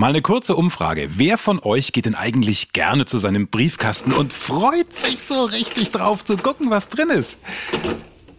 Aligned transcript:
Mal 0.00 0.10
eine 0.10 0.22
kurze 0.22 0.54
Umfrage. 0.54 1.08
Wer 1.16 1.36
von 1.38 1.58
euch 1.58 1.92
geht 1.92 2.06
denn 2.06 2.14
eigentlich 2.14 2.72
gerne 2.72 3.04
zu 3.04 3.18
seinem 3.18 3.48
Briefkasten 3.48 4.12
und 4.12 4.32
freut 4.32 4.92
sich 4.92 5.20
so 5.20 5.42
richtig 5.42 5.90
drauf 5.90 6.24
zu 6.24 6.36
gucken, 6.36 6.70
was 6.70 6.88
drin 6.88 7.10
ist? 7.10 7.36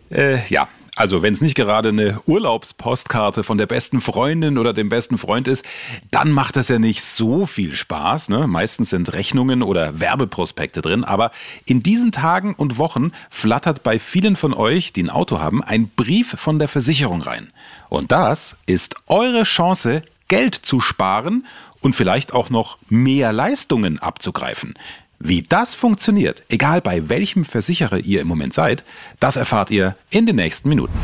Äh, 0.09 0.47
ja, 0.47 0.69
also 0.95 1.21
wenn 1.21 1.33
es 1.33 1.41
nicht 1.41 1.55
gerade 1.55 1.89
eine 1.89 2.21
Urlaubspostkarte 2.27 3.43
von 3.43 3.57
der 3.57 3.65
besten 3.65 3.99
Freundin 3.99 4.57
oder 4.57 4.71
dem 4.71 4.87
besten 4.87 5.17
Freund 5.17 5.49
ist, 5.49 5.65
dann 6.11 6.31
macht 6.31 6.55
das 6.55 6.69
ja 6.69 6.79
nicht 6.79 7.03
so 7.03 7.45
viel 7.45 7.75
Spaß. 7.75 8.29
Ne? 8.29 8.47
Meistens 8.47 8.91
sind 8.91 9.11
Rechnungen 9.11 9.61
oder 9.61 9.99
Werbeprospekte 9.99 10.81
drin. 10.81 11.03
Aber 11.03 11.29
in 11.65 11.83
diesen 11.83 12.13
Tagen 12.13 12.55
und 12.55 12.77
Wochen 12.77 13.11
flattert 13.29 13.83
bei 13.83 13.99
vielen 13.99 14.37
von 14.37 14.53
euch, 14.53 14.93
die 14.93 15.03
ein 15.03 15.09
Auto 15.09 15.41
haben, 15.41 15.61
ein 15.61 15.89
Brief 15.89 16.35
von 16.39 16.57
der 16.57 16.69
Versicherung 16.69 17.21
rein. 17.21 17.51
Und 17.89 18.13
das 18.13 18.55
ist 18.65 18.95
eure 19.07 19.43
Chance, 19.43 20.03
Geld 20.29 20.55
zu 20.55 20.79
sparen 20.79 21.45
und 21.81 21.95
vielleicht 21.95 22.33
auch 22.33 22.49
noch 22.49 22.77
mehr 22.87 23.33
Leistungen 23.33 23.99
abzugreifen. 23.99 24.75
Wie 25.19 25.41
das 25.41 25.75
funktioniert, 25.75 26.43
egal 26.47 26.79
bei 26.79 27.09
welchem 27.09 27.43
Versicherer 27.43 27.97
ihr 27.97 28.21
im 28.21 28.27
Moment 28.27 28.53
seid, 28.53 28.85
das 29.19 29.35
erfahrt 29.35 29.69
ihr 29.69 29.97
in 30.09 30.25
den 30.25 30.37
nächsten 30.37 30.69
Minuten. 30.69 30.97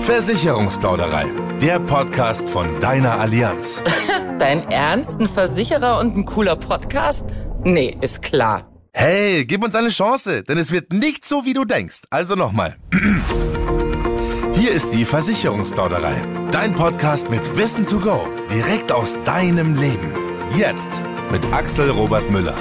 Versicherungsplauderei, 0.00 1.30
der 1.62 1.78
Podcast 1.78 2.50
von 2.50 2.78
deiner 2.80 3.18
Allianz. 3.18 3.80
Dein 4.38 4.68
Ernst? 4.70 5.20
Ein 5.20 5.28
Versicherer 5.28 6.00
und 6.00 6.16
ein 6.16 6.26
cooler 6.26 6.56
Podcast? 6.56 7.34
Nee, 7.64 7.96
ist 8.00 8.20
klar. 8.20 8.66
Hey, 8.92 9.44
gib 9.46 9.64
uns 9.64 9.74
eine 9.74 9.88
Chance, 9.88 10.42
denn 10.42 10.58
es 10.58 10.72
wird 10.72 10.92
nicht 10.92 11.24
so, 11.24 11.44
wie 11.44 11.54
du 11.54 11.64
denkst. 11.64 12.02
Also 12.10 12.34
nochmal. 12.34 12.76
Hier 14.54 14.72
ist 14.72 14.92
die 14.92 15.04
Versicherungsplauderei. 15.04 16.39
Dein 16.50 16.74
Podcast 16.74 17.30
mit 17.30 17.56
Wissen 17.56 17.86
to 17.86 18.00
go. 18.00 18.26
Direkt 18.50 18.90
aus 18.90 19.22
deinem 19.22 19.76
Leben. 19.76 20.12
Jetzt 20.56 21.04
mit 21.30 21.44
Axel 21.54 21.88
Robert 21.90 22.28
Müller. 22.28 22.56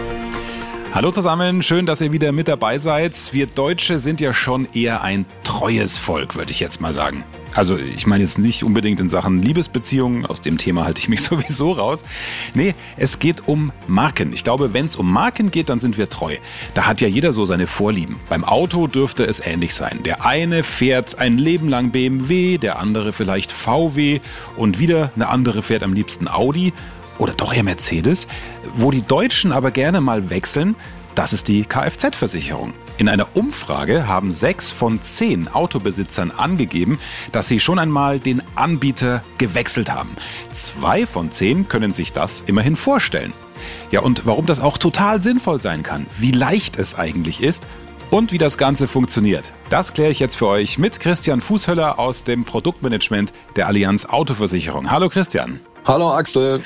Hallo 0.93 1.09
zusammen, 1.09 1.63
schön, 1.63 1.87
dass 1.87 1.99
ihr 1.99 2.11
wieder 2.11 2.31
mit 2.31 2.47
dabei 2.47 2.77
seid. 2.77 3.33
Wir 3.33 3.47
Deutsche 3.47 3.97
sind 3.97 4.21
ja 4.21 4.31
schon 4.31 4.67
eher 4.75 5.01
ein 5.01 5.25
treues 5.43 5.97
Volk, 5.97 6.35
würde 6.35 6.51
ich 6.51 6.59
jetzt 6.59 6.81
mal 6.81 6.93
sagen. 6.93 7.23
Also 7.55 7.77
ich 7.77 8.05
meine 8.05 8.23
jetzt 8.23 8.37
nicht 8.37 8.63
unbedingt 8.63 8.99
in 8.99 9.09
Sachen 9.09 9.41
Liebesbeziehungen, 9.41 10.25
aus 10.25 10.41
dem 10.41 10.57
Thema 10.57 10.85
halte 10.85 10.99
ich 10.99 11.09
mich 11.09 11.21
sowieso 11.23 11.71
raus. 11.71 12.03
Nee, 12.53 12.75
es 12.97 13.19
geht 13.19 13.47
um 13.47 13.71
Marken. 13.87 14.33
Ich 14.33 14.43
glaube, 14.43 14.73
wenn 14.73 14.85
es 14.85 14.95
um 14.95 15.11
Marken 15.11 15.51
geht, 15.51 15.69
dann 15.69 15.79
sind 15.79 15.97
wir 15.97 16.09
treu. 16.09 16.35
Da 16.73 16.85
hat 16.85 17.01
ja 17.01 17.07
jeder 17.07 17.33
so 17.33 17.45
seine 17.45 17.67
Vorlieben. 17.67 18.17
Beim 18.29 18.43
Auto 18.43 18.87
dürfte 18.87 19.25
es 19.25 19.39
ähnlich 19.39 19.73
sein. 19.73 20.03
Der 20.03 20.25
eine 20.25 20.63
fährt 20.63 21.19
ein 21.19 21.37
Leben 21.37 21.69
lang 21.69 21.91
BMW, 21.91 22.57
der 22.57 22.79
andere 22.79 23.13
vielleicht 23.13 23.51
VW 23.51 24.19
und 24.55 24.79
wieder 24.79 25.11
eine 25.15 25.27
andere 25.27 25.63
fährt 25.63 25.83
am 25.83 25.93
liebsten 25.93 26.27
Audi 26.27 26.73
oder 27.17 27.33
doch 27.33 27.53
eher 27.53 27.63
Mercedes. 27.63 28.27
Wo 28.75 28.91
die 28.91 29.01
Deutschen 29.01 29.51
aber 29.51 29.71
gerne 29.71 30.01
mal 30.01 30.29
wechseln, 30.29 30.75
das 31.15 31.33
ist 31.33 31.47
die 31.47 31.63
Kfz-Versicherung. 31.63 32.73
In 32.99 33.07
einer 33.07 33.37
Umfrage 33.37 34.09
haben 34.09 34.33
sechs 34.33 34.71
von 34.71 35.01
zehn 35.01 35.47
Autobesitzern 35.47 36.31
angegeben, 36.31 36.99
dass 37.31 37.47
sie 37.47 37.61
schon 37.61 37.79
einmal 37.79 38.19
den 38.19 38.43
Anbieter 38.55 39.23
gewechselt 39.37 39.89
haben. 39.89 40.17
Zwei 40.51 41.05
von 41.05 41.31
zehn 41.31 41.69
können 41.69 41.93
sich 41.93 42.11
das 42.11 42.43
immerhin 42.45 42.75
vorstellen. 42.75 43.31
Ja, 43.89 44.01
und 44.01 44.25
warum 44.25 44.45
das 44.47 44.59
auch 44.59 44.77
total 44.77 45.21
sinnvoll 45.21 45.61
sein 45.61 45.81
kann, 45.81 46.07
wie 46.17 46.31
leicht 46.31 46.77
es 46.77 46.93
eigentlich 46.93 47.41
ist 47.41 47.67
und 48.11 48.33
wie 48.33 48.37
das 48.37 48.57
Ganze 48.57 48.85
funktioniert. 48.85 49.53
Das 49.69 49.93
kläre 49.93 50.11
ich 50.11 50.19
jetzt 50.19 50.35
für 50.35 50.47
euch 50.47 50.77
mit 50.77 50.99
Christian 50.99 51.39
Fußhöller 51.39 51.99
aus 51.99 52.25
dem 52.25 52.43
Produktmanagement 52.43 53.31
der 53.55 53.67
Allianz 53.67 54.07
Autoversicherung. 54.07 54.91
Hallo 54.91 55.07
Christian. 55.07 55.61
Hallo 55.89 56.11
Axel. 56.11 56.61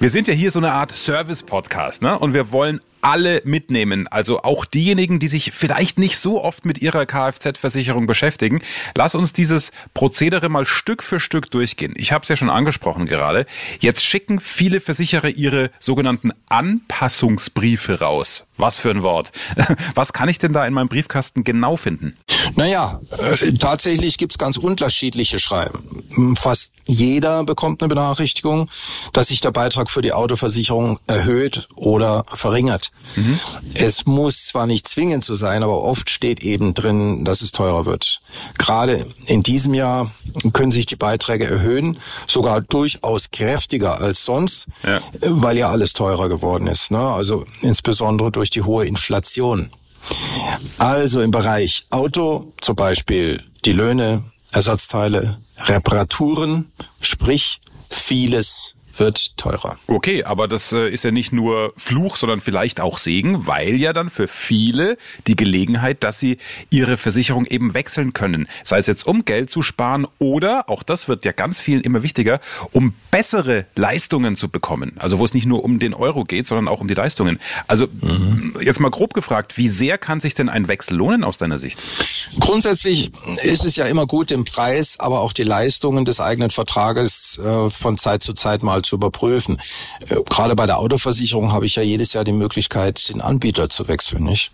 Wir 0.00 0.10
sind 0.10 0.28
ja 0.28 0.34
hier 0.34 0.50
so 0.50 0.58
eine 0.58 0.70
Art 0.70 0.94
Service-Podcast, 0.94 2.02
ne? 2.02 2.18
Und 2.18 2.34
wir 2.34 2.52
wollen 2.52 2.82
alle 3.00 3.40
mitnehmen, 3.44 4.06
also 4.06 4.42
auch 4.42 4.66
diejenigen, 4.66 5.18
die 5.18 5.28
sich 5.28 5.52
vielleicht 5.52 5.98
nicht 5.98 6.18
so 6.18 6.44
oft 6.44 6.66
mit 6.66 6.82
ihrer 6.82 7.06
Kfz-Versicherung 7.06 8.06
beschäftigen. 8.06 8.60
Lass 8.94 9.14
uns 9.14 9.32
dieses 9.32 9.72
Prozedere 9.94 10.50
mal 10.50 10.66
Stück 10.66 11.02
für 11.02 11.20
Stück 11.20 11.50
durchgehen. 11.50 11.94
Ich 11.96 12.12
habe 12.12 12.24
es 12.24 12.28
ja 12.28 12.36
schon 12.36 12.50
angesprochen 12.50 13.06
gerade. 13.06 13.46
Jetzt 13.78 14.04
schicken 14.04 14.40
viele 14.40 14.82
Versicherer 14.82 15.30
ihre 15.30 15.70
sogenannten 15.78 16.32
Anpassungsbriefe 16.50 18.00
raus. 18.00 18.46
Was 18.58 18.76
für 18.76 18.90
ein 18.90 19.02
Wort. 19.02 19.32
Was 19.94 20.12
kann 20.12 20.28
ich 20.28 20.38
denn 20.38 20.52
da 20.52 20.66
in 20.66 20.74
meinem 20.74 20.88
Briefkasten 20.88 21.44
genau 21.44 21.78
finden? 21.78 22.18
Naja, 22.56 23.00
äh, 23.40 23.54
tatsächlich 23.54 24.18
gibt's 24.18 24.36
ganz 24.36 24.58
unterschiedliche 24.58 25.38
Schreiben. 25.38 26.36
Fast 26.36 26.75
jeder 26.86 27.44
bekommt 27.44 27.82
eine 27.82 27.88
Benachrichtigung, 27.88 28.70
dass 29.12 29.28
sich 29.28 29.40
der 29.40 29.50
Beitrag 29.50 29.90
für 29.90 30.02
die 30.02 30.12
Autoversicherung 30.12 30.98
erhöht 31.06 31.68
oder 31.74 32.24
verringert. 32.32 32.92
Mhm. 33.16 33.38
Es 33.74 34.06
muss 34.06 34.46
zwar 34.46 34.66
nicht 34.66 34.86
zwingend 34.88 35.24
so 35.24 35.34
sein, 35.34 35.62
aber 35.62 35.82
oft 35.82 36.10
steht 36.10 36.42
eben 36.42 36.74
drin, 36.74 37.24
dass 37.24 37.42
es 37.42 37.52
teurer 37.52 37.86
wird. 37.86 38.20
Gerade 38.58 39.08
in 39.26 39.42
diesem 39.42 39.74
Jahr 39.74 40.12
können 40.52 40.70
sich 40.70 40.86
die 40.86 40.96
Beiträge 40.96 41.46
erhöhen, 41.46 41.98
sogar 42.26 42.60
durchaus 42.60 43.30
kräftiger 43.30 44.00
als 44.00 44.24
sonst, 44.24 44.66
ja. 44.84 45.00
weil 45.20 45.58
ja 45.58 45.70
alles 45.70 45.92
teurer 45.92 46.28
geworden 46.28 46.68
ist. 46.68 46.90
Ne? 46.90 47.00
Also 47.00 47.46
insbesondere 47.62 48.30
durch 48.30 48.50
die 48.50 48.62
hohe 48.62 48.86
Inflation. 48.86 49.70
Also 50.78 51.20
im 51.20 51.32
Bereich 51.32 51.86
Auto 51.90 52.52
zum 52.60 52.76
Beispiel 52.76 53.42
die 53.64 53.72
Löhne, 53.72 54.22
Ersatzteile, 54.52 55.38
Reparaturen, 55.58 56.72
sprich 57.00 57.60
vieles 57.90 58.75
wird 59.00 59.36
teurer. 59.36 59.78
Okay, 59.86 60.24
aber 60.24 60.48
das 60.48 60.72
äh, 60.72 60.88
ist 60.88 61.04
ja 61.04 61.10
nicht 61.10 61.32
nur 61.32 61.72
Fluch, 61.76 62.16
sondern 62.16 62.40
vielleicht 62.40 62.80
auch 62.80 62.98
Segen, 62.98 63.46
weil 63.46 63.76
ja 63.76 63.92
dann 63.92 64.10
für 64.10 64.28
viele 64.28 64.98
die 65.26 65.36
Gelegenheit, 65.36 66.04
dass 66.04 66.18
sie 66.18 66.38
ihre 66.70 66.96
Versicherung 66.96 67.46
eben 67.46 67.74
wechseln 67.74 68.12
können. 68.12 68.48
Sei 68.64 68.78
es 68.78 68.86
jetzt 68.86 69.06
um 69.06 69.24
Geld 69.24 69.50
zu 69.50 69.62
sparen 69.62 70.06
oder, 70.18 70.68
auch 70.68 70.82
das 70.82 71.08
wird 71.08 71.24
ja 71.24 71.32
ganz 71.32 71.60
vielen 71.60 71.80
immer 71.80 72.02
wichtiger, 72.02 72.40
um 72.72 72.94
bessere 73.10 73.66
Leistungen 73.74 74.36
zu 74.36 74.48
bekommen. 74.48 74.94
Also 74.98 75.18
wo 75.18 75.24
es 75.24 75.34
nicht 75.34 75.46
nur 75.46 75.64
um 75.64 75.78
den 75.78 75.94
Euro 75.94 76.24
geht, 76.24 76.46
sondern 76.46 76.68
auch 76.68 76.80
um 76.80 76.88
die 76.88 76.94
Leistungen. 76.94 77.38
Also 77.66 77.88
mhm. 78.00 78.56
jetzt 78.60 78.80
mal 78.80 78.90
grob 78.90 79.14
gefragt, 79.14 79.56
wie 79.56 79.68
sehr 79.68 79.98
kann 79.98 80.20
sich 80.20 80.34
denn 80.34 80.48
ein 80.48 80.68
Wechsel 80.68 80.96
lohnen 80.96 81.24
aus 81.24 81.38
deiner 81.38 81.58
Sicht? 81.58 81.78
Grundsätzlich 82.38 83.10
ist 83.42 83.64
es 83.64 83.76
ja 83.76 83.86
immer 83.86 84.06
gut, 84.06 84.30
den 84.30 84.44
Preis, 84.44 84.98
aber 84.98 85.20
auch 85.20 85.32
die 85.32 85.44
Leistungen 85.44 86.04
des 86.04 86.20
eigenen 86.20 86.50
Vertrages 86.50 87.38
äh, 87.38 87.70
von 87.70 87.98
Zeit 87.98 88.22
zu 88.22 88.32
Zeit 88.32 88.62
mal 88.62 88.82
zu 88.86 88.96
überprüfen. 88.96 89.60
Äh, 90.08 90.16
gerade 90.28 90.56
bei 90.56 90.66
der 90.66 90.78
Autoversicherung 90.78 91.52
habe 91.52 91.66
ich 91.66 91.76
ja 91.76 91.82
jedes 91.82 92.12
Jahr 92.12 92.24
die 92.24 92.32
Möglichkeit, 92.32 93.08
den 93.08 93.20
Anbieter 93.20 93.68
zu 93.68 93.88
wechseln, 93.88 94.24
nicht? 94.24 94.52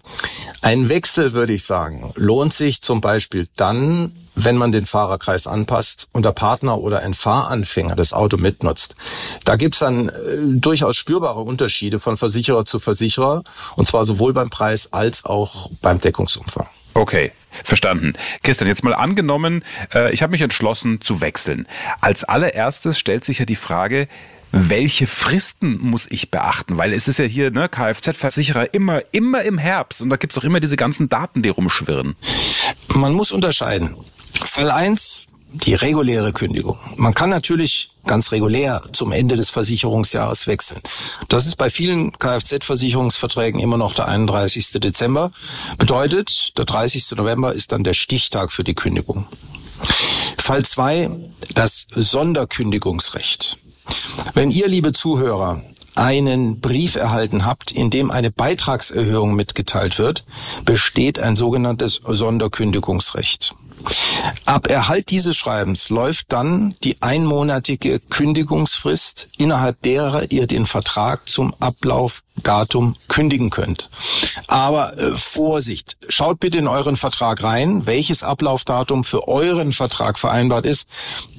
Ein 0.60 0.88
Wechsel, 0.88 1.32
würde 1.32 1.52
ich 1.52 1.64
sagen, 1.64 2.12
lohnt 2.16 2.52
sich 2.52 2.82
zum 2.82 3.00
Beispiel 3.00 3.48
dann, 3.56 4.12
wenn 4.34 4.56
man 4.56 4.72
den 4.72 4.86
Fahrerkreis 4.86 5.46
anpasst 5.46 6.08
und 6.12 6.24
der 6.24 6.32
Partner 6.32 6.78
oder 6.78 7.00
ein 7.00 7.14
Fahranfänger 7.14 7.96
das 7.96 8.12
Auto 8.12 8.36
mitnutzt. 8.36 8.94
Da 9.44 9.56
gibt's 9.56 9.80
dann 9.80 10.08
äh, 10.08 10.12
durchaus 10.42 10.96
spürbare 10.96 11.40
Unterschiede 11.40 11.98
von 11.98 12.16
Versicherer 12.16 12.64
zu 12.64 12.78
Versicherer, 12.78 13.42
und 13.76 13.86
zwar 13.86 14.04
sowohl 14.04 14.32
beim 14.32 14.50
Preis 14.50 14.92
als 14.92 15.24
auch 15.24 15.70
beim 15.80 16.00
Deckungsumfang. 16.00 16.68
Okay, 16.94 17.32
verstanden. 17.64 18.14
Christian, 18.42 18.68
jetzt 18.68 18.84
mal 18.84 18.94
angenommen, 18.94 19.64
äh, 19.94 20.12
ich 20.12 20.22
habe 20.22 20.32
mich 20.32 20.42
entschlossen 20.42 21.00
zu 21.00 21.20
wechseln. 21.20 21.66
Als 22.00 22.24
allererstes 22.24 22.98
stellt 22.98 23.24
sich 23.24 23.38
ja 23.38 23.44
die 23.44 23.56
Frage, 23.56 24.08
welche 24.52 25.06
Fristen 25.06 25.78
muss 25.80 26.06
ich 26.10 26.30
beachten? 26.30 26.76
Weil 26.76 26.92
es 26.92 27.08
ist 27.08 27.18
ja 27.18 27.24
hier, 27.24 27.50
ne, 27.50 27.68
Kfz-Versicherer 27.68 28.74
immer, 28.74 29.02
immer 29.12 29.42
im 29.42 29.56
Herbst 29.56 30.02
und 30.02 30.10
da 30.10 30.16
gibt's 30.16 30.36
auch 30.36 30.44
immer 30.44 30.60
diese 30.60 30.76
ganzen 30.76 31.08
Daten, 31.08 31.42
die 31.42 31.48
rumschwirren. 31.48 32.14
Man 32.94 33.14
muss 33.14 33.32
unterscheiden. 33.32 33.96
Fall 34.44 34.70
1, 34.70 35.28
die 35.52 35.74
reguläre 35.74 36.32
Kündigung. 36.32 36.78
Man 36.96 37.14
kann 37.14 37.30
natürlich 37.30 37.90
ganz 38.06 38.32
regulär 38.32 38.82
zum 38.92 39.12
Ende 39.12 39.36
des 39.36 39.50
Versicherungsjahres 39.50 40.46
wechseln. 40.46 40.80
Das 41.28 41.46
ist 41.46 41.56
bei 41.56 41.70
vielen 41.70 42.18
Kfz-Versicherungsverträgen 42.18 43.60
immer 43.60 43.76
noch 43.76 43.94
der 43.94 44.08
31. 44.08 44.72
Dezember. 44.72 45.32
Bedeutet, 45.78 46.56
der 46.58 46.64
30. 46.64 47.12
November 47.12 47.52
ist 47.52 47.72
dann 47.72 47.84
der 47.84 47.94
Stichtag 47.94 48.50
für 48.52 48.64
die 48.64 48.74
Kündigung. 48.74 49.26
Fall 50.38 50.64
2, 50.64 51.10
das 51.54 51.86
Sonderkündigungsrecht. 51.94 53.58
Wenn 54.34 54.50
ihr, 54.50 54.68
liebe 54.68 54.92
Zuhörer, 54.92 55.62
einen 55.94 56.60
Brief 56.60 56.94
erhalten 56.96 57.44
habt, 57.44 57.70
in 57.70 57.90
dem 57.90 58.10
eine 58.10 58.30
Beitragserhöhung 58.30 59.34
mitgeteilt 59.34 59.98
wird, 59.98 60.24
besteht 60.64 61.18
ein 61.18 61.36
sogenanntes 61.36 62.00
Sonderkündigungsrecht. 62.06 63.54
Ab 64.44 64.70
Erhalt 64.70 65.10
dieses 65.10 65.36
Schreibens 65.36 65.88
läuft 65.88 66.32
dann 66.32 66.74
die 66.84 67.00
einmonatige 67.00 68.00
Kündigungsfrist, 68.00 69.28
innerhalb 69.38 69.80
derer 69.82 70.30
ihr 70.30 70.46
den 70.46 70.66
Vertrag 70.66 71.28
zum 71.28 71.54
Ablaufdatum 71.60 72.96
kündigen 73.08 73.50
könnt. 73.50 73.90
Aber 74.46 74.98
äh, 74.98 75.12
Vorsicht, 75.12 75.96
schaut 76.08 76.40
bitte 76.40 76.58
in 76.58 76.68
euren 76.68 76.96
Vertrag 76.96 77.42
rein, 77.42 77.86
welches 77.86 78.22
Ablaufdatum 78.22 79.04
für 79.04 79.28
euren 79.28 79.72
Vertrag 79.72 80.18
vereinbart 80.18 80.66
ist, 80.66 80.86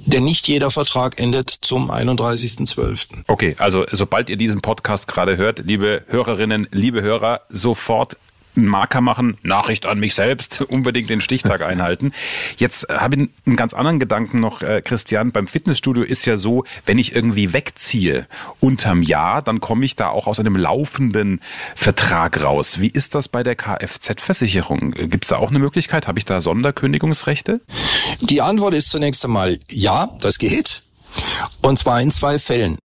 denn 0.06 0.24
nicht 0.24 0.48
jeder 0.48 0.72
Vertrag 0.72 1.19
endet 1.19 1.50
zum 1.50 1.89
31.12. 1.92 3.07
Okay, 3.28 3.56
also 3.60 3.86
sobald 3.92 4.30
ihr 4.30 4.38
diesen 4.38 4.62
Podcast 4.62 5.07
gerade 5.07 5.38
hört, 5.38 5.60
liebe 5.60 6.04
Hörerinnen, 6.07 6.68
liebe 6.72 7.01
Hörer, 7.01 7.42
sofort 7.50 8.18
einen 8.56 8.68
Marker 8.68 9.02
machen, 9.02 9.38
Nachricht 9.42 9.86
an 9.86 10.00
mich 10.00 10.16
selbst, 10.16 10.62
unbedingt 10.70 11.10
den 11.10 11.22
Stichtag 11.22 11.62
einhalten. 11.66 12.12
Jetzt 12.58 12.90
äh, 12.90 12.96
habe 12.96 13.16
ich 13.16 13.30
einen 13.46 13.56
ganz 13.56 13.74
anderen 13.74 14.00
Gedanken 14.00 14.40
noch, 14.40 14.62
äh, 14.62 14.82
Christian. 14.82 15.32
Beim 15.32 15.48
Fitnessstudio 15.48 16.04
ist 16.04 16.26
ja 16.26 16.38
so, 16.38 16.64
wenn 16.86 16.98
ich 16.98 17.16
irgendwie 17.16 17.54
wegziehe 17.54 18.28
unterm 18.60 19.02
Jahr, 19.02 19.42
dann 19.42 19.60
komme 19.60 19.86
ich 19.86 19.96
da 19.96 20.10
auch 20.10 20.28
aus 20.28 20.40
einem 20.40 20.56
laufenden 20.56 21.42
Vertrag 21.76 22.44
raus. 22.44 22.80
Wie 22.80 22.90
ist 22.90 23.16
das 23.16 23.28
bei 23.28 23.44
der 23.44 23.56
Kfz-Versicherung? 23.56 24.92
Gibt 24.92 25.26
es 25.26 25.30
da 25.30 25.38
auch 25.38 25.50
eine 25.50 25.60
Möglichkeit? 25.60 26.08
Habe 26.08 26.20
ich 26.20 26.26
da 26.26 26.42
Sonderkündigungsrechte? 26.42 27.62
Die 28.22 28.42
Antwort 28.42 28.74
ist 28.74 28.90
zunächst 28.90 29.24
einmal 29.26 29.60
ja, 29.70 30.10
das 30.22 30.38
geht. 30.38 30.84
Und 31.62 31.80
zwar 31.80 32.02
in 32.02 32.12
zwei 32.12 32.40
Fällen. 32.40 32.78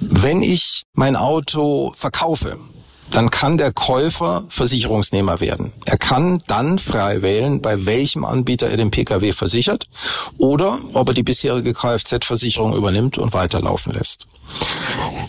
Wenn 0.00 0.42
ich 0.42 0.82
mein 0.94 1.16
Auto 1.16 1.92
verkaufe, 1.96 2.58
dann 3.10 3.30
kann 3.30 3.58
der 3.58 3.72
Käufer 3.72 4.44
Versicherungsnehmer 4.48 5.40
werden. 5.40 5.72
Er 5.84 5.98
kann 5.98 6.42
dann 6.46 6.78
frei 6.78 7.22
wählen, 7.22 7.60
bei 7.60 7.86
welchem 7.86 8.24
Anbieter 8.24 8.68
er 8.68 8.76
den 8.76 8.90
Pkw 8.90 9.32
versichert 9.32 9.88
oder 10.38 10.78
ob 10.92 11.08
er 11.08 11.14
die 11.14 11.22
bisherige 11.22 11.72
Kfz-Versicherung 11.74 12.74
übernimmt 12.74 13.18
und 13.18 13.32
weiterlaufen 13.32 13.92
lässt. 13.92 14.26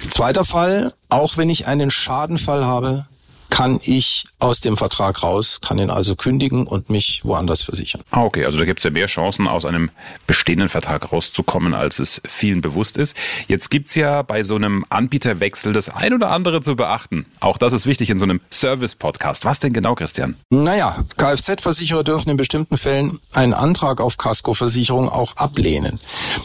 Zweiter 0.09 0.45
Fall, 0.45 0.93
auch 1.09 1.37
wenn 1.37 1.49
ich 1.49 1.67
einen 1.67 1.91
Schadenfall 1.91 2.65
habe, 2.65 3.05
kann 3.51 3.79
ich 3.83 4.23
aus 4.39 4.61
dem 4.61 4.77
Vertrag 4.77 5.21
raus, 5.21 5.59
kann 5.61 5.77
ihn 5.77 5.91
also 5.91 6.15
kündigen 6.15 6.65
und 6.65 6.89
mich 6.89 7.23
woanders 7.25 7.61
versichern. 7.61 8.01
Ah, 8.09 8.23
okay, 8.23 8.45
also 8.45 8.57
da 8.57 8.65
gibt 8.65 8.79
es 8.79 8.85
ja 8.85 8.89
mehr 8.89 9.05
Chancen, 9.05 9.47
aus 9.47 9.65
einem 9.65 9.91
bestehenden 10.25 10.69
Vertrag 10.69 11.11
rauszukommen, 11.11 11.75
als 11.75 11.99
es 11.99 12.21
vielen 12.25 12.61
bewusst 12.61 12.97
ist. 12.97 13.15
Jetzt 13.47 13.69
gibt 13.69 13.89
es 13.89 13.95
ja 13.95 14.21
bei 14.21 14.41
so 14.41 14.55
einem 14.55 14.85
Anbieterwechsel 14.89 15.73
das 15.73 15.89
ein 15.89 16.13
oder 16.13 16.31
andere 16.31 16.61
zu 16.61 16.75
beachten. 16.75 17.25
Auch 17.41 17.57
das 17.57 17.73
ist 17.73 17.85
wichtig 17.85 18.09
in 18.09 18.19
so 18.19 18.23
einem 18.23 18.39
Service-Podcast. 18.51 19.43
Was 19.43 19.59
denn 19.59 19.73
genau, 19.73 19.95
Christian? 19.95 20.37
Naja, 20.49 20.97
Kfz-Versicherer 21.17 22.05
dürfen 22.05 22.29
in 22.29 22.37
bestimmten 22.37 22.77
Fällen 22.77 23.19
einen 23.33 23.53
Antrag 23.53 23.99
auf 23.99 24.17
Kaskoversicherung 24.17 25.09
auch 25.09 25.35
ablehnen. 25.35 25.99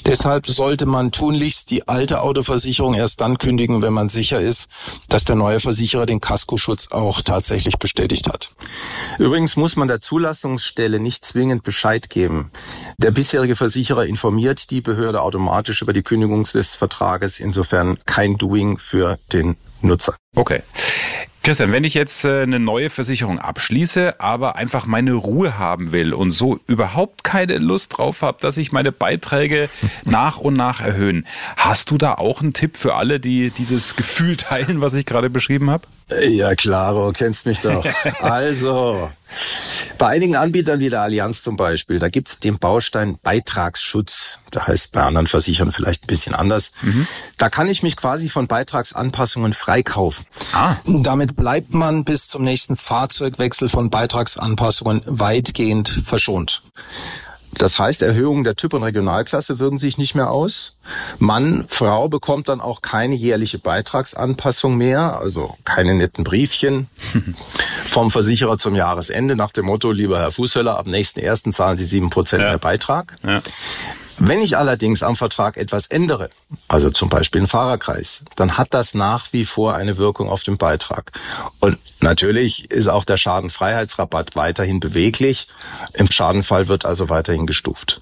Deshalb 0.04 0.48
sollte 0.48 0.86
man 0.86 1.12
tunlichst 1.12 1.70
die 1.70 1.86
alte 1.86 2.20
Autoversicherung 2.20 2.94
erst 2.94 3.20
dann 3.20 3.38
kündigen, 3.38 3.80
wenn 3.80 3.92
man 3.92 4.08
sicher 4.08 4.40
ist, 4.40 4.68
dass 5.08 5.24
der 5.24 5.36
neue 5.36 5.60
Versicherer 5.60 6.04
den 6.04 6.20
Kaskoschutz 6.20 6.88
auch 6.96 7.20
tatsächlich 7.20 7.78
bestätigt 7.78 8.28
hat. 8.28 8.50
Übrigens 9.18 9.56
muss 9.56 9.76
man 9.76 9.88
der 9.88 10.00
Zulassungsstelle 10.00 10.98
nicht 10.98 11.24
zwingend 11.24 11.62
Bescheid 11.62 12.10
geben. 12.10 12.50
Der 12.98 13.10
bisherige 13.10 13.56
Versicherer 13.56 14.06
informiert 14.06 14.70
die 14.70 14.80
Behörde 14.80 15.22
automatisch 15.22 15.82
über 15.82 15.92
die 15.92 16.02
Kündigung 16.02 16.44
des 16.44 16.74
Vertrages, 16.74 17.38
insofern 17.38 17.98
kein 18.06 18.36
Doing 18.36 18.78
für 18.78 19.18
den 19.32 19.56
Nutzer. 19.80 20.16
Okay. 20.34 20.62
Christian, 21.46 21.70
wenn 21.70 21.84
ich 21.84 21.94
jetzt 21.94 22.24
äh, 22.24 22.42
eine 22.42 22.58
neue 22.58 22.90
Versicherung 22.90 23.38
abschließe, 23.38 24.18
aber 24.18 24.56
einfach 24.56 24.84
meine 24.86 25.12
Ruhe 25.12 25.60
haben 25.60 25.92
will 25.92 26.12
und 26.12 26.32
so 26.32 26.58
überhaupt 26.66 27.22
keine 27.22 27.58
Lust 27.58 27.96
drauf 27.96 28.22
habe, 28.22 28.38
dass 28.40 28.56
sich 28.56 28.72
meine 28.72 28.90
Beiträge 28.90 29.68
nach 30.04 30.38
und 30.38 30.54
nach 30.54 30.80
erhöhen, 30.80 31.24
hast 31.56 31.92
du 31.92 31.98
da 31.98 32.14
auch 32.14 32.42
einen 32.42 32.52
Tipp 32.52 32.76
für 32.76 32.96
alle, 32.96 33.20
die 33.20 33.50
dieses 33.50 33.94
Gefühl 33.94 34.36
teilen, 34.36 34.80
was 34.80 34.94
ich 34.94 35.06
gerade 35.06 35.30
beschrieben 35.30 35.70
habe? 35.70 35.86
Ja, 36.20 36.56
klaro, 36.56 37.12
kennst 37.12 37.46
mich 37.46 37.60
doch. 37.60 37.86
Also, 38.20 39.12
bei 39.98 40.08
einigen 40.08 40.36
Anbietern 40.36 40.80
wie 40.80 40.90
der 40.90 41.02
Allianz 41.02 41.42
zum 41.42 41.56
Beispiel, 41.56 41.98
da 41.98 42.08
gibt's 42.08 42.38
den 42.38 42.58
Baustein 42.58 43.18
Beitragsschutz. 43.22 44.38
Da 44.50 44.66
heißt 44.66 44.92
bei 44.92 45.02
anderen 45.02 45.26
Versichern 45.26 45.72
vielleicht 45.72 46.04
ein 46.04 46.06
bisschen 46.06 46.34
anders. 46.34 46.72
Mhm. 46.82 47.06
Da 47.38 47.48
kann 47.48 47.68
ich 47.68 47.82
mich 47.82 47.96
quasi 47.96 48.28
von 48.28 48.46
Beitragsanpassungen 48.46 49.52
freikaufen. 49.52 50.26
Ah. 50.52 50.76
Damit 50.86 51.36
bleibt 51.36 51.74
man 51.74 52.04
bis 52.04 52.28
zum 52.28 52.42
nächsten 52.42 52.76
Fahrzeugwechsel 52.76 53.68
von 53.68 53.90
Beitragsanpassungen 53.90 55.02
weitgehend 55.06 55.88
verschont. 55.88 56.62
Das 57.58 57.78
heißt, 57.78 58.02
Erhöhungen 58.02 58.44
der 58.44 58.56
Typ- 58.56 58.74
und 58.74 58.82
Regionalklasse 58.82 59.58
wirken 59.58 59.78
sich 59.78 59.98
nicht 59.98 60.14
mehr 60.14 60.30
aus. 60.30 60.76
Mann, 61.18 61.64
Frau 61.68 62.08
bekommt 62.08 62.48
dann 62.48 62.60
auch 62.60 62.82
keine 62.82 63.14
jährliche 63.14 63.58
Beitragsanpassung 63.58 64.76
mehr, 64.76 65.18
also 65.18 65.56
keine 65.64 65.94
netten 65.94 66.24
Briefchen 66.24 66.88
vom 67.86 68.10
Versicherer 68.10 68.58
zum 68.58 68.74
Jahresende 68.74 69.36
nach 69.36 69.52
dem 69.52 69.66
Motto, 69.66 69.92
lieber 69.92 70.18
Herr 70.18 70.32
Fußhöller, 70.32 70.76
ab 70.78 70.86
nächsten 70.86 71.20
ersten 71.20 71.52
zahlen 71.52 71.78
Sie 71.78 71.84
sieben 71.84 72.10
Prozent 72.10 72.42
ja. 72.42 72.50
mehr 72.50 72.58
Beitrag. 72.58 73.16
Ja. 73.24 73.40
Wenn 74.18 74.40
ich 74.40 74.56
allerdings 74.56 75.02
am 75.02 75.14
Vertrag 75.14 75.56
etwas 75.56 75.86
ändere, 75.88 76.30
also 76.68 76.90
zum 76.90 77.08
Beispiel 77.08 77.40
einen 77.40 77.48
Fahrerkreis, 77.48 78.24
dann 78.34 78.56
hat 78.56 78.72
das 78.72 78.94
nach 78.94 79.32
wie 79.32 79.44
vor 79.44 79.74
eine 79.74 79.98
Wirkung 79.98 80.28
auf 80.28 80.42
den 80.42 80.56
Beitrag. 80.56 81.12
Und 81.60 81.78
natürlich 82.00 82.70
ist 82.70 82.88
auch 82.88 83.04
der 83.04 83.18
Schadenfreiheitsrabatt 83.18 84.34
weiterhin 84.34 84.80
beweglich. 84.80 85.48
Im 85.92 86.10
Schadenfall 86.10 86.68
wird 86.68 86.86
also 86.86 87.10
weiterhin 87.10 87.46
gestuft. 87.46 88.00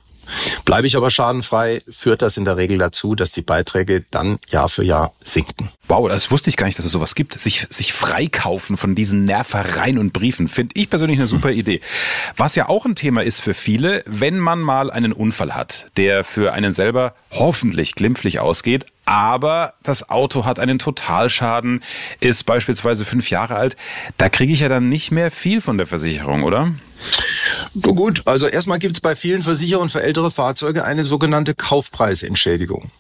Bleibe 0.65 0.87
ich 0.87 0.97
aber 0.97 1.11
schadenfrei, 1.11 1.83
führt 1.91 2.23
das 2.23 2.37
in 2.37 2.45
der 2.45 2.57
Regel 2.57 2.79
dazu, 2.79 3.15
dass 3.15 3.33
die 3.33 3.43
Beiträge 3.43 4.05
dann 4.11 4.39
Jahr 4.49 4.69
für 4.69 4.85
Jahr 4.85 5.13
sinken. 5.23 5.71
Wow, 5.87 6.09
das 6.09 6.31
wusste 6.31 6.49
ich 6.49 6.57
gar 6.57 6.67
nicht, 6.67 6.79
dass 6.79 6.87
es 6.87 6.93
sowas 6.93 7.15
gibt. 7.15 7.39
Sich, 7.39 7.67
sich 7.69 7.93
freikaufen 7.93 8.77
von 8.77 8.95
diesen 8.95 9.25
Nervereien 9.25 9.99
und 9.99 10.13
Briefen, 10.13 10.49
finde 10.49 10.73
ich 10.77 10.89
persönlich 10.89 11.19
eine 11.19 11.27
super 11.27 11.51
Idee. 11.51 11.81
Was 12.37 12.55
ja 12.55 12.69
auch 12.69 12.87
ein 12.87 12.95
Thema 12.95 13.23
ist 13.23 13.41
für 13.41 13.55
viele, 13.55 14.03
wenn 14.07 14.39
man 14.39 14.61
mal 14.61 14.91
einen 14.91 15.13
Unfall 15.13 15.55
hat, 15.55 15.87
der 15.97 16.25
für 16.25 16.53
einen 16.53 16.73
selber 16.73 17.15
hoffentlich 17.31 17.95
glimpflich 17.95 18.41
ausgeht, 18.41 18.87
aber 19.05 19.75
das 19.83 20.09
Auto 20.09 20.45
hat 20.47 20.59
einen 20.59 20.79
Totalschaden, 20.79 21.83
ist 22.21 22.45
beispielsweise 22.45 23.05
fünf 23.05 23.29
Jahre 23.29 23.57
alt, 23.57 23.77
da 24.17 24.29
kriege 24.29 24.53
ich 24.53 24.61
ja 24.61 24.69
dann 24.69 24.89
nicht 24.89 25.11
mehr 25.11 25.31
viel 25.31 25.61
von 25.61 25.77
der 25.77 25.87
Versicherung, 25.87 26.43
oder? 26.43 26.73
Du 27.75 27.95
gut, 27.95 28.23
also 28.27 28.47
erstmal 28.47 28.79
gibt 28.79 28.97
es 28.97 29.01
bei 29.01 29.17
vielen 29.17 29.43
Versicherern 29.43 29.89
für 29.89 30.03
ältere 30.03 30.31
Fahrzeuge 30.31 30.85
eine 30.85 31.05
sogenannte 31.05 31.55
Kaufpreisentschädigung. 31.55 32.91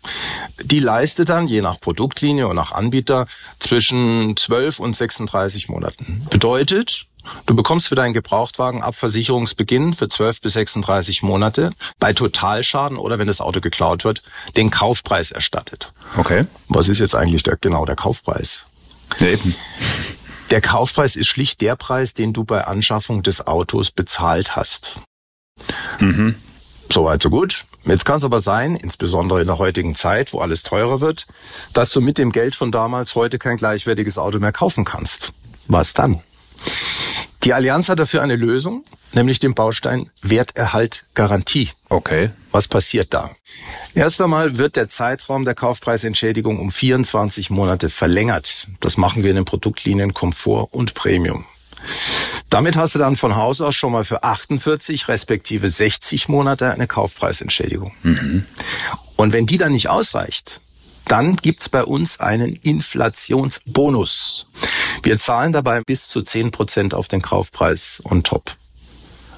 Die 0.62 0.80
leistet 0.80 1.28
dann, 1.28 1.46
je 1.46 1.62
nach 1.62 1.80
Produktlinie 1.80 2.48
und 2.48 2.56
nach 2.56 2.72
Anbieter, 2.72 3.26
zwischen 3.60 4.36
12 4.36 4.80
und 4.80 4.96
36 4.96 5.68
Monaten. 5.68 6.26
Bedeutet, 6.30 7.06
Du 7.46 7.54
bekommst 7.54 7.88
für 7.88 7.94
deinen 7.94 8.12
Gebrauchtwagen 8.12 8.82
ab 8.82 8.94
Versicherungsbeginn 8.96 9.94
für 9.94 10.10
12 10.10 10.42
bis 10.42 10.52
36 10.54 11.22
Monate 11.22 11.70
bei 11.98 12.12
Totalschaden 12.12 12.98
oder 12.98 13.18
wenn 13.18 13.26
das 13.26 13.40
Auto 13.40 13.60
geklaut 13.60 14.04
wird, 14.04 14.22
den 14.56 14.70
Kaufpreis 14.70 15.30
erstattet. 15.30 15.92
Okay. 16.16 16.44
Was 16.68 16.88
ist 16.88 16.98
jetzt 16.98 17.14
eigentlich 17.14 17.42
der, 17.42 17.56
genau 17.56 17.86
der 17.86 17.96
Kaufpreis? 17.96 18.60
Ja, 19.18 19.28
eben. 19.28 19.54
Der 20.50 20.60
Kaufpreis 20.60 21.16
ist 21.16 21.28
schlicht 21.28 21.60
der 21.60 21.76
Preis, 21.76 22.14
den 22.14 22.32
du 22.32 22.44
bei 22.44 22.64
Anschaffung 22.64 23.22
des 23.22 23.46
Autos 23.46 23.90
bezahlt 23.90 24.56
hast. 24.56 24.98
Mhm. 26.00 26.36
Soweit, 26.92 27.22
so 27.22 27.30
gut. 27.30 27.64
Jetzt 27.84 28.04
kann 28.04 28.18
es 28.18 28.24
aber 28.24 28.40
sein, 28.40 28.76
insbesondere 28.76 29.40
in 29.40 29.46
der 29.46 29.58
heutigen 29.58 29.94
Zeit, 29.94 30.32
wo 30.32 30.40
alles 30.40 30.62
teurer 30.62 31.00
wird, 31.00 31.26
dass 31.74 31.90
du 31.90 32.00
mit 32.00 32.16
dem 32.16 32.32
Geld 32.32 32.54
von 32.54 32.72
damals 32.72 33.14
heute 33.14 33.38
kein 33.38 33.58
gleichwertiges 33.58 34.16
Auto 34.16 34.38
mehr 34.38 34.52
kaufen 34.52 34.84
kannst. 34.84 35.32
Was 35.66 35.92
dann? 35.92 36.22
Die 37.42 37.52
Allianz 37.52 37.88
hat 37.90 37.98
dafür 37.98 38.22
eine 38.22 38.36
Lösung, 38.36 38.84
nämlich 39.14 39.38
den 39.38 39.54
Baustein 39.54 40.10
Werterhalt 40.22 41.04
Garantie. 41.14 41.70
Okay. 41.88 42.30
Was 42.50 42.68
passiert 42.68 43.14
da? 43.14 43.30
Erst 43.94 44.20
einmal 44.20 44.58
wird 44.58 44.76
der 44.76 44.88
Zeitraum 44.88 45.44
der 45.44 45.54
Kaufpreisentschädigung 45.54 46.58
um 46.58 46.70
24 46.70 47.50
Monate 47.50 47.90
verlängert. 47.90 48.68
Das 48.80 48.96
machen 48.96 49.22
wir 49.22 49.30
in 49.30 49.36
den 49.36 49.44
Produktlinien 49.44 50.14
Komfort 50.14 50.68
und 50.72 50.94
Premium. 50.94 51.44
Damit 52.50 52.76
hast 52.76 52.94
du 52.94 52.98
dann 52.98 53.16
von 53.16 53.36
Haus 53.36 53.60
aus 53.60 53.74
schon 53.74 53.92
mal 53.92 54.04
für 54.04 54.22
48 54.22 55.08
respektive 55.08 55.68
60 55.68 56.28
Monate 56.28 56.72
eine 56.72 56.86
Kaufpreisentschädigung. 56.86 57.92
Mhm. 58.02 58.46
Und 59.16 59.32
wenn 59.32 59.46
die 59.46 59.58
dann 59.58 59.72
nicht 59.72 59.88
ausreicht, 59.88 60.60
dann 61.06 61.36
gibt's 61.36 61.68
bei 61.68 61.84
uns 61.84 62.20
einen 62.20 62.56
Inflationsbonus. 62.56 64.46
Wir 65.02 65.18
zahlen 65.18 65.52
dabei 65.52 65.82
bis 65.82 66.08
zu 66.08 66.22
10 66.22 66.50
Prozent 66.50 66.94
auf 66.94 67.08
den 67.08 67.20
Kaufpreis 67.20 68.00
on 68.04 68.22
top. 68.22 68.56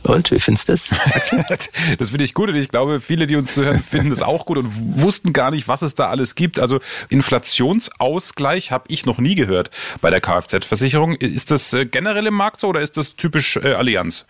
Und 0.06 0.30
wie 0.30 0.38
findest 0.38 0.68
du 0.68 0.72
das? 0.72 0.88
das 1.98 2.10
finde 2.10 2.24
ich 2.24 2.32
gut 2.32 2.48
und 2.48 2.54
ich 2.54 2.68
glaube, 2.68 3.00
viele, 3.00 3.26
die 3.26 3.36
uns 3.36 3.52
zuhören, 3.52 3.82
finden 3.90 4.10
das 4.10 4.22
auch 4.22 4.46
gut 4.46 4.58
und 4.58 5.00
wussten 5.00 5.32
gar 5.32 5.50
nicht, 5.50 5.66
was 5.66 5.82
es 5.82 5.94
da 5.94 6.08
alles 6.08 6.34
gibt. 6.34 6.60
Also 6.60 6.80
Inflationsausgleich 7.08 8.70
habe 8.70 8.84
ich 8.88 9.04
noch 9.04 9.18
nie 9.18 9.34
gehört 9.34 9.70
bei 10.00 10.10
der 10.10 10.20
Kfz-Versicherung. 10.20 11.16
Ist 11.16 11.50
das 11.50 11.72
äh, 11.72 11.86
generell 11.86 12.26
im 12.26 12.34
Markt 12.34 12.60
so 12.60 12.68
oder 12.68 12.80
ist 12.80 12.96
das 12.96 13.16
typisch 13.16 13.56
äh, 13.56 13.74
Allianz? 13.74 14.26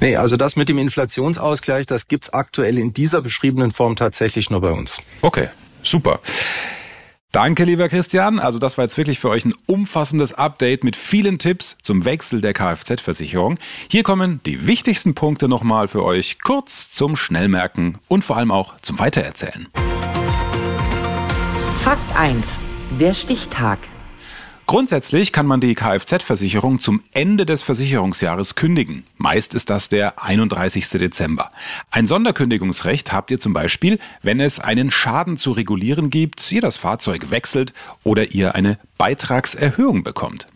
Nee, 0.00 0.16
also 0.16 0.36
das 0.36 0.54
mit 0.54 0.68
dem 0.68 0.78
Inflationsausgleich, 0.78 1.86
das 1.86 2.06
gibt's 2.06 2.30
aktuell 2.30 2.78
in 2.78 2.94
dieser 2.94 3.22
beschriebenen 3.22 3.72
Form 3.72 3.96
tatsächlich 3.96 4.50
nur 4.50 4.60
bei 4.60 4.70
uns. 4.70 4.98
Okay, 5.22 5.48
super. 5.82 6.20
Danke, 7.36 7.64
lieber 7.64 7.90
Christian. 7.90 8.38
Also 8.38 8.58
das 8.58 8.78
war 8.78 8.86
jetzt 8.86 8.96
wirklich 8.96 9.18
für 9.18 9.28
euch 9.28 9.44
ein 9.44 9.52
umfassendes 9.66 10.32
Update 10.32 10.84
mit 10.84 10.96
vielen 10.96 11.38
Tipps 11.38 11.76
zum 11.82 12.06
Wechsel 12.06 12.40
der 12.40 12.54
Kfz-Versicherung. 12.54 13.58
Hier 13.90 14.04
kommen 14.04 14.40
die 14.46 14.66
wichtigsten 14.66 15.14
Punkte 15.14 15.46
nochmal 15.46 15.86
für 15.86 16.02
euch 16.02 16.38
kurz 16.40 16.90
zum 16.90 17.14
Schnellmerken 17.14 17.98
und 18.08 18.24
vor 18.24 18.38
allem 18.38 18.50
auch 18.50 18.80
zum 18.80 18.98
Weitererzählen. 18.98 19.68
Fakt 21.82 22.16
1. 22.16 22.58
Der 22.98 23.12
Stichtag. 23.12 23.80
Grundsätzlich 24.66 25.30
kann 25.30 25.46
man 25.46 25.60
die 25.60 25.76
Kfz-Versicherung 25.76 26.80
zum 26.80 27.00
Ende 27.12 27.46
des 27.46 27.62
Versicherungsjahres 27.62 28.56
kündigen. 28.56 29.04
Meist 29.16 29.54
ist 29.54 29.70
das 29.70 29.88
der 29.88 30.20
31. 30.24 30.88
Dezember. 30.88 31.52
Ein 31.92 32.08
Sonderkündigungsrecht 32.08 33.12
habt 33.12 33.30
ihr 33.30 33.38
zum 33.38 33.52
Beispiel, 33.52 34.00
wenn 34.22 34.40
es 34.40 34.58
einen 34.58 34.90
Schaden 34.90 35.36
zu 35.36 35.52
regulieren 35.52 36.10
gibt, 36.10 36.50
ihr 36.50 36.60
das 36.60 36.78
Fahrzeug 36.78 37.30
wechselt 37.30 37.74
oder 38.02 38.32
ihr 38.32 38.56
eine 38.56 38.80
Beitragserhöhung 38.98 40.02
bekommt. 40.02 40.48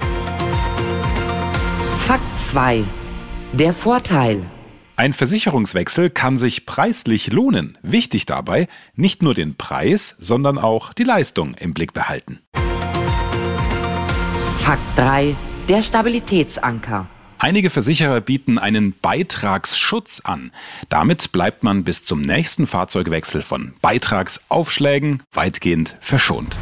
Fakt 2.05 2.41
2. 2.49 2.83
Der 3.53 3.73
Vorteil. 3.73 4.45
Ein 4.97 5.13
Versicherungswechsel 5.13 6.11
kann 6.11 6.37
sich 6.37 6.67
preislich 6.67 7.33
lohnen. 7.33 7.79
Wichtig 7.83 8.27
dabei, 8.27 8.67
nicht 8.97 9.23
nur 9.23 9.35
den 9.35 9.55
Preis, 9.55 10.17
sondern 10.19 10.59
auch 10.59 10.93
die 10.93 11.05
Leistung 11.05 11.55
im 11.55 11.75
Blick 11.75 11.93
behalten. 11.93 12.41
Fakt 14.61 14.83
3. 14.97 15.35
Der 15.69 15.83
Stabilitätsanker. 15.83 17.07
Einige 17.39 17.71
Versicherer 17.71 18.21
bieten 18.21 18.59
einen 18.59 18.93
Beitragsschutz 19.01 20.21
an. 20.23 20.53
Damit 20.91 21.33
bleibt 21.33 21.65
man 21.65 21.83
bis 21.83 22.05
zum 22.05 22.21
nächsten 22.21 22.67
Fahrzeugwechsel 22.67 23.41
von 23.43 23.73
Beitragsaufschlägen 23.81 25.23
weitgehend 25.33 25.97
verschont. 26.01 26.59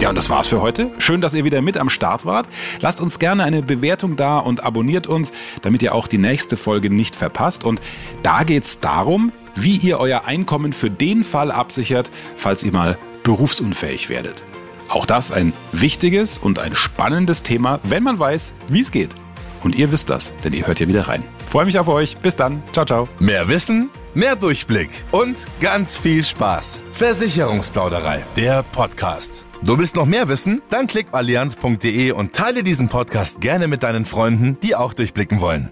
Ja, 0.00 0.08
und 0.08 0.16
das 0.16 0.28
war's 0.28 0.48
für 0.48 0.60
heute. 0.60 0.90
Schön, 0.98 1.20
dass 1.20 1.32
ihr 1.32 1.44
wieder 1.44 1.62
mit 1.62 1.78
am 1.78 1.88
Start 1.88 2.26
wart. 2.26 2.48
Lasst 2.80 3.00
uns 3.00 3.20
gerne 3.20 3.44
eine 3.44 3.62
Bewertung 3.62 4.16
da 4.16 4.38
und 4.38 4.64
abonniert 4.64 5.06
uns, 5.06 5.32
damit 5.62 5.82
ihr 5.82 5.94
auch 5.94 6.08
die 6.08 6.18
nächste 6.18 6.56
Folge 6.56 6.90
nicht 6.90 7.14
verpasst. 7.14 7.62
Und 7.64 7.80
da 8.24 8.42
geht's 8.42 8.80
darum, 8.80 9.32
wie 9.54 9.76
ihr 9.76 9.98
euer 10.00 10.24
Einkommen 10.24 10.72
für 10.72 10.90
den 10.90 11.22
Fall 11.22 11.52
absichert, 11.52 12.10
falls 12.36 12.64
ihr 12.64 12.72
mal 12.72 12.98
berufsunfähig 13.22 14.08
werdet. 14.08 14.42
Auch 14.88 15.06
das 15.06 15.32
ein 15.32 15.52
wichtiges 15.72 16.38
und 16.38 16.58
ein 16.58 16.74
spannendes 16.74 17.42
Thema, 17.42 17.80
wenn 17.82 18.02
man 18.02 18.18
weiß, 18.18 18.52
wie 18.68 18.80
es 18.80 18.90
geht. 18.90 19.14
Und 19.62 19.74
ihr 19.74 19.90
wisst 19.90 20.10
das, 20.10 20.32
denn 20.44 20.52
ihr 20.52 20.66
hört 20.66 20.78
hier 20.78 20.88
wieder 20.88 21.08
rein. 21.08 21.24
Freue 21.50 21.64
mich 21.64 21.78
auf 21.78 21.88
euch. 21.88 22.16
Bis 22.18 22.36
dann. 22.36 22.62
Ciao, 22.72 22.84
ciao. 22.84 23.08
Mehr 23.18 23.48
Wissen, 23.48 23.90
mehr 24.14 24.36
Durchblick 24.36 24.90
und 25.10 25.36
ganz 25.60 25.96
viel 25.96 26.22
Spaß. 26.24 26.82
Versicherungsplauderei, 26.92 28.22
der 28.36 28.62
Podcast. 28.62 29.44
Du 29.62 29.78
willst 29.78 29.96
noch 29.96 30.06
mehr 30.06 30.28
wissen? 30.28 30.62
Dann 30.70 30.86
klick 30.86 31.08
allianz.de 31.12 32.12
und 32.12 32.32
teile 32.34 32.62
diesen 32.62 32.88
Podcast 32.88 33.40
gerne 33.40 33.68
mit 33.68 33.82
deinen 33.82 34.04
Freunden, 34.04 34.58
die 34.62 34.74
auch 34.74 34.92
durchblicken 34.92 35.40
wollen. 35.40 35.70